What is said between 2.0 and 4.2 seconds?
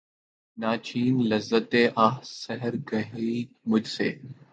آہ سحرگہی مجھ سے